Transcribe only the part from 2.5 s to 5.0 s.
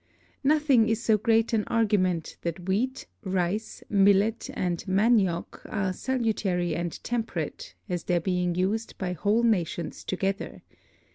Wheat, Rice, Millet, and